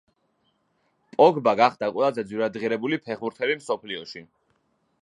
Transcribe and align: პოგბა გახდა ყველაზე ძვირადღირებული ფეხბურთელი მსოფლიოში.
პოგბა 1.17 1.53
გახდა 1.61 1.91
ყველაზე 1.99 2.25
ძვირადღირებული 2.33 3.01
ფეხბურთელი 3.07 3.61
მსოფლიოში. 3.63 4.27